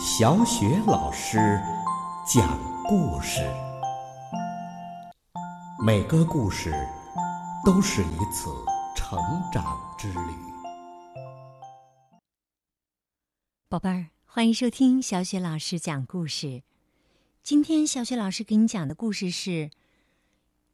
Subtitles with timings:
[0.00, 1.60] 小雪老师
[2.24, 3.40] 讲故事，
[5.84, 6.72] 每个故事
[7.64, 8.48] 都是一次
[8.94, 9.18] 成
[9.52, 10.20] 长之旅。
[13.68, 16.62] 宝贝儿，欢迎收听小雪老师讲故事。
[17.42, 19.50] 今天小雪老师给你讲的故事是《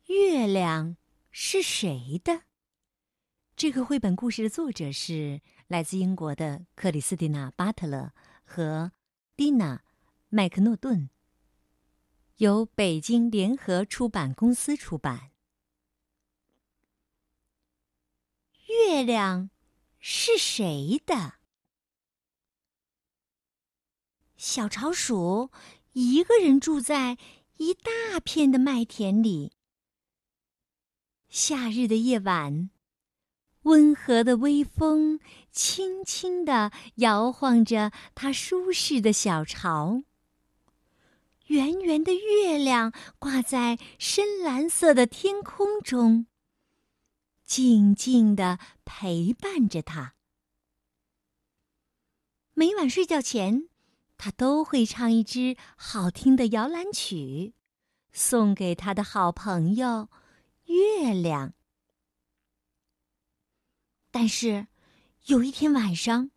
[0.09, 0.98] 月亮
[1.30, 2.32] 是谁的》。
[3.56, 8.12] 这个绘本故事的作者是来自英国的克里斯蒂娜·巴特勒
[8.45, 8.93] 和
[9.36, 9.79] 蒂娜·
[10.29, 11.11] 麦克诺顿，
[12.36, 15.32] 由北京联合出版公司出版。
[18.68, 19.50] 月亮
[19.98, 21.34] 是谁的？
[24.36, 25.50] 小巢鼠
[25.94, 27.18] 一个人住在
[27.57, 29.57] 一大片的麦田里。
[31.29, 32.70] 夏日的夜晚。
[33.64, 35.20] 温和的微风
[35.53, 40.03] 轻轻地摇晃着它舒适的小巢。
[41.48, 46.27] 圆圆的月亮挂在深蓝色的天空中，
[47.44, 50.14] 静静地陪伴着它。
[52.55, 53.69] 每晚睡觉前，
[54.16, 57.53] 它都会唱一支好听的摇篮曲，
[58.12, 60.08] 送给他的好朋友
[60.66, 61.53] 月亮。
[64.16, 64.68] 但是，
[65.24, 66.30] 有一天晚上，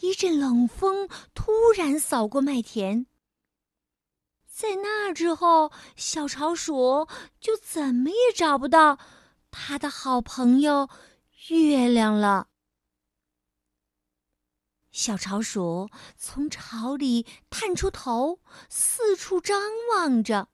[0.00, 3.06] 一阵冷风突然扫过麦田。
[4.46, 7.08] 在那之后，小巢鼠
[7.40, 8.98] 就怎么也找不到
[9.50, 10.90] 它的好朋友
[11.48, 12.48] 月亮了。
[14.90, 19.62] 小巢鼠从巢里探出头，四处张
[19.94, 20.50] 望着。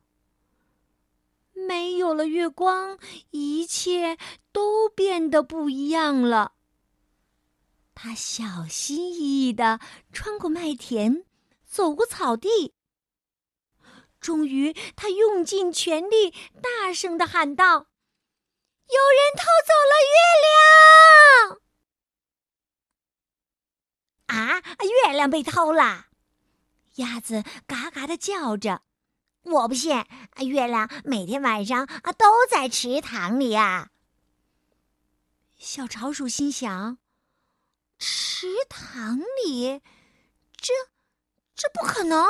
[1.54, 2.98] 没有了月光，
[3.30, 4.18] 一切
[4.52, 6.52] 都变得不一样了。
[7.94, 9.80] 他小心翼翼地
[10.12, 11.24] 穿过麦田，
[11.64, 12.74] 走过草地。
[14.20, 17.86] 终于，他用尽全力，大声地喊道
[18.88, 20.16] ：“有人偷走了月
[21.46, 21.60] 亮！”
[24.26, 24.62] 啊，
[25.06, 26.06] 月亮被偷了！
[26.96, 28.82] 鸭子嘎嘎地叫着。
[29.44, 30.04] 我不信，
[30.46, 33.90] 月亮每天晚上啊都在池塘里呀。
[35.56, 36.98] 小巢鼠心想：
[37.98, 39.80] 池塘里，
[40.56, 40.72] 这
[41.54, 42.26] 这不可能。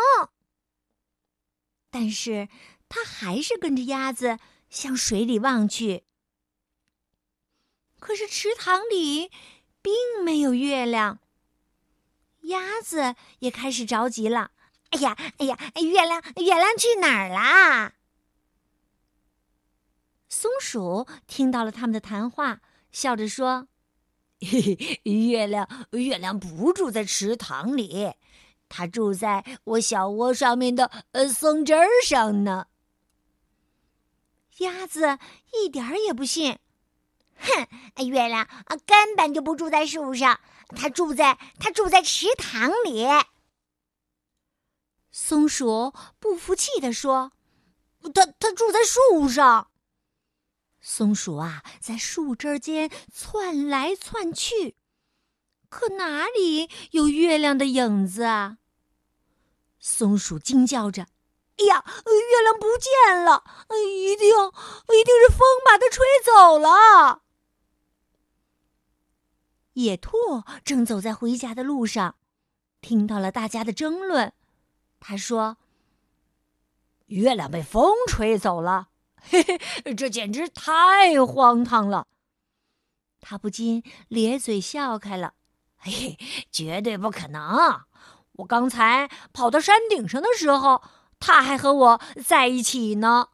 [1.91, 2.48] 但是，
[2.88, 4.38] 它还是跟着鸭子
[4.69, 6.04] 向水里望去。
[8.00, 9.31] 可是池塘里
[9.81, 9.94] 并
[10.25, 11.20] 没有月亮。
[12.42, 14.50] 鸭子也开始着急了。
[14.94, 17.94] 哎呀，哎呀，月亮，月亮去哪儿啦？
[20.28, 22.60] 松鼠听到了他们的谈话，
[22.93, 23.66] 笑着说
[24.41, 28.12] ：“嘿嘿，月亮，月亮不住在池塘里，
[28.69, 32.69] 它住在我小窝上面的呃松枝儿上呢。”
[34.59, 35.19] 鸭子
[35.53, 36.56] 一点儿也不信，
[37.37, 40.38] 哼，月亮啊根本就不住在树上，
[40.69, 43.05] 它住在它住在池塘里。
[45.16, 47.30] 松鼠不服气地说
[48.12, 49.70] ：“它它住在树上。”
[50.82, 54.75] 松鼠啊，在树枝间窜来窜去，
[55.69, 58.58] 可哪里有月亮的影子啊？
[59.78, 61.06] 松鼠惊叫着
[61.58, 63.44] ：“哎呀，月亮不见了！
[63.70, 67.22] 一定一定是风把它吹走了。”
[69.75, 72.16] 野兔正走在回家的路上，
[72.81, 74.32] 听到了大家的争论。
[75.06, 75.59] 他说
[77.09, 78.88] ：“月亮被风吹走了，
[79.20, 82.06] 嘿嘿，这简直太荒唐了。”
[83.20, 85.34] 他不禁咧嘴笑开了。
[85.76, 86.19] 嘿嘿，
[86.50, 87.82] 绝对不可能！
[88.32, 90.82] 我刚才跑到山顶上的时候，
[91.20, 93.28] 他还和我在一起呢。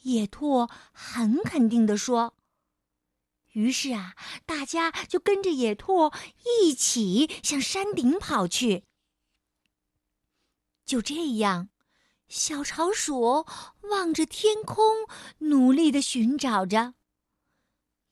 [0.00, 2.34] 野兔很肯定地说。
[3.52, 4.14] 于是啊，
[4.46, 6.10] 大家就跟着野兔
[6.62, 8.84] 一起向山顶跑去。
[10.88, 11.68] 就这样，
[12.28, 13.44] 小巢鼠
[13.90, 15.06] 望着天空，
[15.40, 16.94] 努力的寻找着。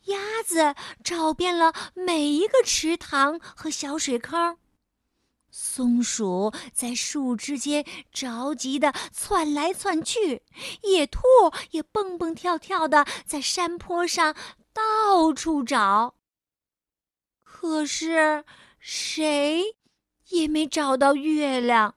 [0.04, 4.58] 鸭子找遍了每一个池塘和小水坑。
[5.50, 7.82] 松鼠在树枝间
[8.12, 10.42] 着急的窜来窜去，
[10.82, 11.22] 野兔
[11.70, 14.36] 也蹦蹦跳跳的在山坡上
[14.74, 16.16] 到处找。
[17.42, 18.44] 可是，
[18.78, 19.76] 谁
[20.28, 21.95] 也没找到月亮。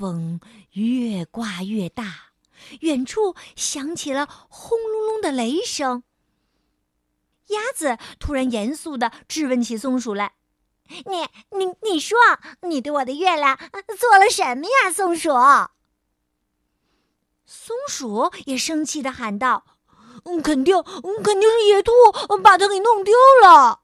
[0.00, 0.40] 风
[0.72, 2.32] 越刮越大，
[2.80, 6.04] 远处响起了轰隆隆的雷声。
[7.48, 10.36] 鸭子突然严肃的质问起松鼠来
[11.04, 12.16] ：“你你你说，
[12.62, 13.58] 你对我的月亮
[13.98, 15.28] 做了什么呀，松鼠？
[17.44, 19.66] 松鼠也生气的喊道
[20.24, 21.92] ：“嗯，肯定，肯定是野兔
[22.42, 23.12] 把它给弄丢
[23.42, 23.82] 了。”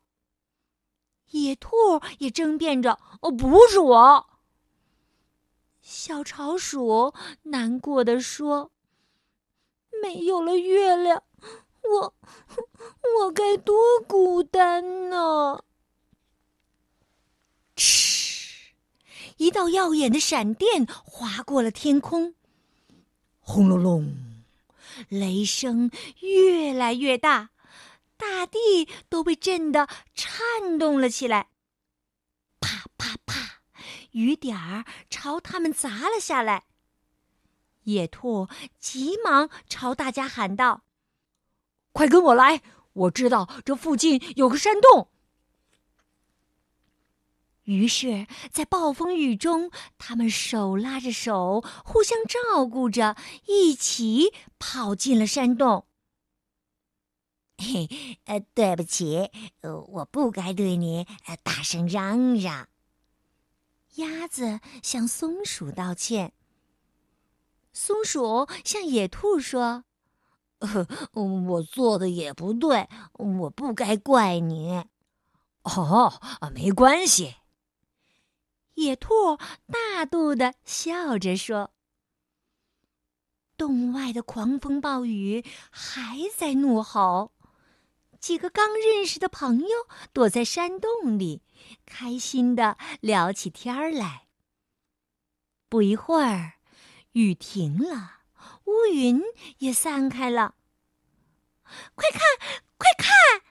[1.32, 4.30] 野兔也争辩着：“哦，不是我。”
[5.88, 8.72] 小巢鼠难过的说
[10.02, 11.22] ：“没有了月亮，
[11.84, 12.14] 我
[13.20, 15.62] 我该多孤单呢！”
[17.76, 18.74] 嗤，
[19.36, 22.34] 一道耀眼的闪电划过了天空，
[23.38, 24.44] 轰隆隆，
[25.08, 27.50] 雷声越来越大，
[28.16, 29.86] 大地都被震得
[30.16, 31.46] 颤动了起来。
[34.16, 36.64] 雨点儿朝他们砸了下来。
[37.82, 38.48] 野兔
[38.78, 40.84] 急忙朝大家喊道
[41.92, 42.62] ：“快跟我来！
[42.94, 45.10] 我知道这附近有个山洞。”
[47.64, 53.16] 于是，在暴风雨中，他们手拉着手，互相照顾着，
[53.46, 55.86] 一起跑进了山洞。
[57.58, 59.30] 嘿，呃，对不起，
[59.60, 62.68] 呃，我不该对你呃大声嚷嚷。
[63.96, 66.32] 鸭子向松鼠道歉。
[67.72, 69.84] 松鼠向野兔说
[71.12, 74.84] ：“我做的也不对，我不该怪你。”
[75.64, 76.20] 哦，
[76.54, 77.36] 没关系。
[78.74, 81.72] 野兔大度的笑着说
[83.56, 87.32] ：“洞外的狂风暴雨还在怒吼。”
[88.26, 91.42] 几个刚认识的朋友躲在山洞里，
[91.86, 94.26] 开心的聊起天来。
[95.68, 96.54] 不一会儿，
[97.12, 98.22] 雨停了，
[98.64, 99.22] 乌云
[99.58, 100.56] 也散开了。
[101.94, 102.20] 快看，
[102.76, 103.42] 快看！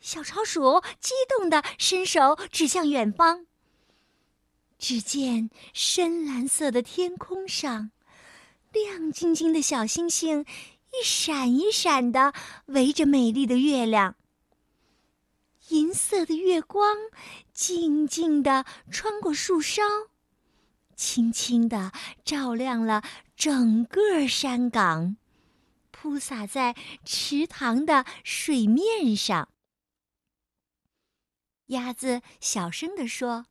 [0.00, 3.46] 小巢鼠激动的伸手指向远方。
[4.76, 7.92] 只见深蓝色的天空上，
[8.72, 10.44] 亮晶晶的小星星。
[10.92, 12.34] 一闪一闪的
[12.66, 14.14] 围着美丽的月亮，
[15.68, 16.96] 银色的月光
[17.54, 19.82] 静静的穿过树梢，
[20.94, 21.92] 轻轻的
[22.24, 23.02] 照亮了
[23.34, 25.16] 整个山岗，
[25.90, 29.48] 铺洒在池塘的水面上。
[31.66, 33.46] 鸭子小声地说：“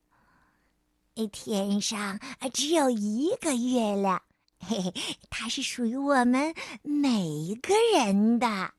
[1.31, 2.19] 天上
[2.53, 4.21] 只有一个月亮。”
[4.67, 4.93] 嘿嘿，
[5.29, 6.53] 它是属于我们
[6.83, 8.73] 每一个人的。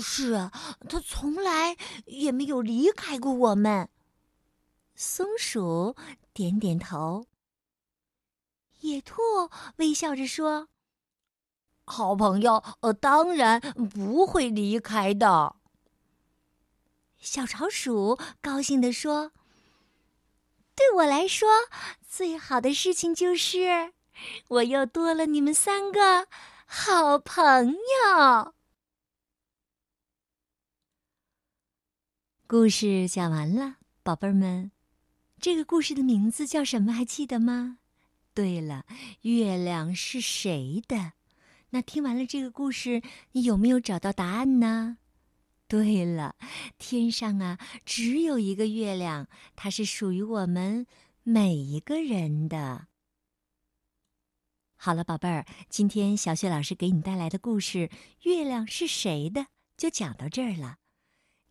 [0.00, 0.50] 是啊，
[0.88, 1.76] 它从来
[2.06, 3.90] 也没有离开过我们。
[4.94, 5.94] 松鼠
[6.32, 7.26] 点点头。
[8.80, 9.20] 野兔
[9.76, 10.68] 微笑着说
[11.84, 15.56] ：“好朋友，呃，当然不会离开的。”
[17.18, 19.32] 小巢鼠高兴地说。
[20.76, 21.48] 对我来说，
[22.16, 23.92] 最好的事情就是
[24.46, 26.28] 我又多了你们三个
[26.64, 28.54] 好朋友。
[32.46, 34.70] 故事讲完了，宝贝儿们，
[35.40, 36.92] 这个故事的名字叫什么？
[36.92, 37.78] 还记得吗？
[38.32, 38.86] 对了，
[39.22, 41.14] 月亮是谁的？
[41.70, 43.02] 那听完了这个故事，
[43.32, 44.98] 你有没有找到答案呢？
[45.66, 46.36] 对了，
[46.78, 50.86] 天上啊，只有一个月亮，它是属于我们
[51.26, 52.88] 每一个人的。
[54.76, 57.88] 好了，宝贝儿，今天小雪老师给你带来的故事
[58.24, 59.40] 《月亮是谁的》
[59.78, 60.76] 就讲到这儿了。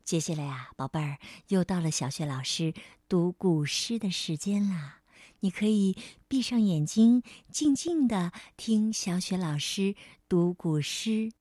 [0.03, 2.75] 接下来啊，宝贝儿，又到了小雪老师
[3.09, 5.01] 读古诗的时间啦。
[5.39, 9.95] 你可以闭上眼睛，静静的听小雪老师
[10.29, 11.31] 读古诗。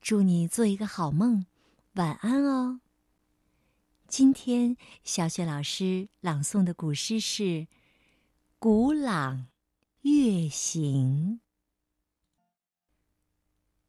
[0.00, 1.46] 祝你做一个好梦。
[1.94, 2.80] 晚安哦。
[4.08, 7.42] 今天小雪老师朗诵的古诗是
[8.60, 9.48] 《古朗
[10.02, 11.40] 月行》。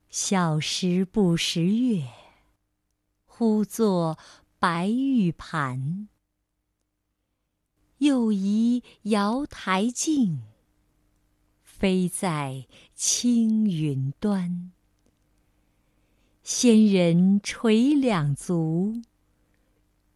[0.09, 2.07] 小时不识月，
[3.25, 4.17] 呼作
[4.57, 6.09] 白玉盘。
[7.99, 10.41] 又疑瑶台镜，
[11.61, 14.71] 飞在青云端。
[16.41, 19.01] 仙人垂两足，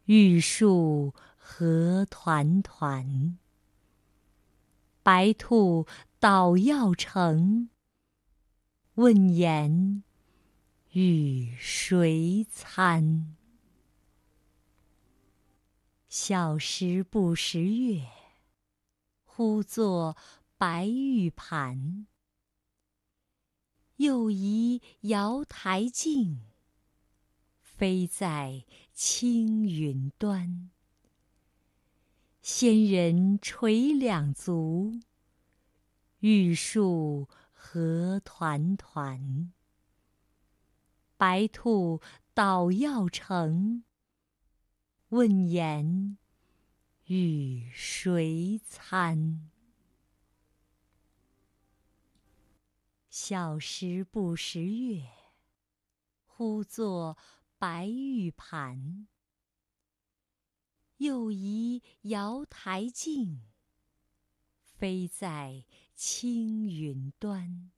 [0.05, 3.37] 玉树何团团。
[5.03, 5.87] 白兔
[6.19, 7.69] 捣药成，
[8.95, 10.03] 问言
[10.91, 13.35] 与谁餐？
[16.09, 18.05] 小时不识月，
[19.23, 20.17] 呼作
[20.57, 22.05] 白玉盘。
[23.95, 26.41] 又疑瑶台镜，
[27.81, 30.69] 飞在青云端。
[32.43, 34.99] 仙人垂两足，
[36.19, 39.51] 玉树何团团。
[41.17, 41.99] 白兔
[42.35, 43.83] 捣药成，
[45.09, 46.19] 问言
[47.05, 49.49] 与谁餐？
[53.09, 55.03] 小时不识月，
[56.27, 57.17] 呼作
[57.61, 59.07] 白玉盘。
[60.97, 63.43] 又疑瑶台镜，
[64.63, 65.63] 飞在
[65.93, 67.69] 青云端。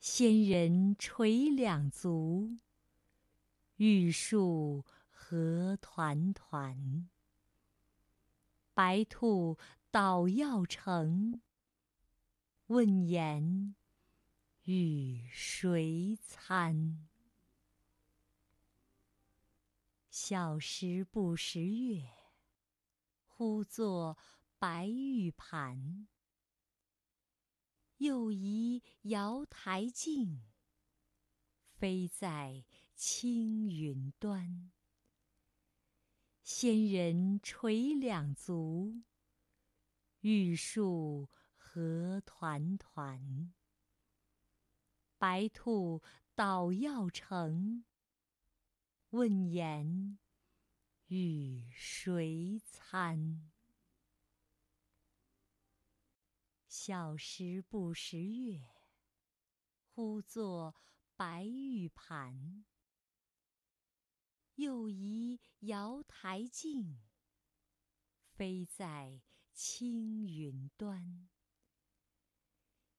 [0.00, 2.58] 仙人垂两足，
[3.76, 7.08] 玉树何团团。
[8.74, 9.56] 白兔
[9.92, 11.40] 捣药成，
[12.66, 13.76] 问言
[14.64, 17.06] 与谁餐？
[20.20, 22.02] 小时不识月，
[23.22, 24.18] 呼作
[24.58, 26.08] 白玉盘。
[27.98, 30.42] 又疑瑶台镜，
[31.76, 32.64] 飞在
[32.96, 34.72] 青云端。
[36.42, 39.04] 仙人垂两足，
[40.22, 43.54] 玉树何团团。
[45.16, 46.02] 白兔
[46.34, 47.84] 捣药成，
[49.12, 50.18] 问言
[51.06, 53.50] 与谁餐？
[56.68, 58.60] 小时不识月，
[59.86, 60.74] 呼作
[61.16, 62.66] 白玉盘。
[64.56, 67.00] 又疑瑶台镜，
[68.34, 69.22] 飞在
[69.54, 71.30] 青云端。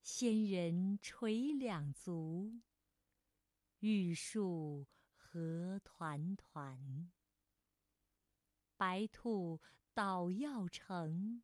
[0.02, 2.62] 仙人垂两足，
[3.78, 4.88] 玉树
[5.32, 7.12] 何团团。
[8.76, 9.62] 白兔
[9.94, 11.44] 捣药成，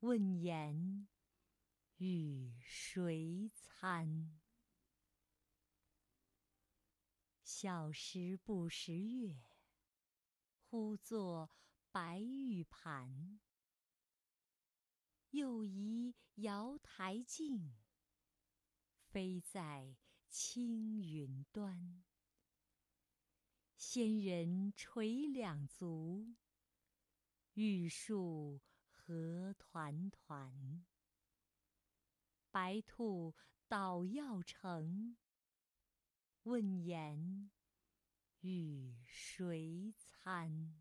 [0.00, 1.08] 问言
[1.96, 4.38] 与谁餐？
[7.42, 9.40] 小时不识月，
[10.68, 11.50] 呼作
[11.90, 13.40] 白玉盘。
[15.30, 17.74] 又疑瑶台镜，
[19.08, 19.96] 飞在
[20.28, 22.04] 青云端。
[23.82, 26.34] 仙人垂两足，
[27.54, 30.84] 玉树何团团。
[32.50, 33.34] 白兔
[33.66, 35.16] 捣药成，
[36.42, 37.50] 问言
[38.40, 40.78] 与谁餐？